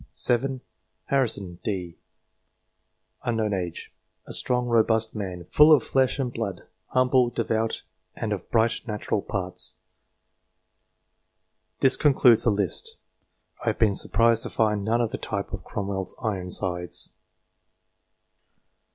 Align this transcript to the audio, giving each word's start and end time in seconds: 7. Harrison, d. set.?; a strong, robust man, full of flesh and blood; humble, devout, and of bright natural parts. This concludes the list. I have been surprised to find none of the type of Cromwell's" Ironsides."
7. 0.13 0.61
Harrison, 1.09 1.59
d. 1.63 1.95
set.?; 3.23 3.33
a 4.25 4.33
strong, 4.33 4.65
robust 4.65 5.13
man, 5.13 5.45
full 5.51 5.71
of 5.71 5.83
flesh 5.83 6.17
and 6.17 6.33
blood; 6.33 6.63
humble, 6.87 7.29
devout, 7.29 7.83
and 8.15 8.33
of 8.33 8.49
bright 8.49 8.81
natural 8.87 9.21
parts. 9.21 9.75
This 11.81 11.97
concludes 11.97 12.45
the 12.45 12.49
list. 12.49 12.97
I 13.61 13.65
have 13.67 13.77
been 13.77 13.93
surprised 13.93 14.41
to 14.41 14.49
find 14.49 14.83
none 14.83 15.01
of 15.01 15.11
the 15.11 15.19
type 15.19 15.53
of 15.53 15.63
Cromwell's" 15.63 16.15
Ironsides." 16.23 17.13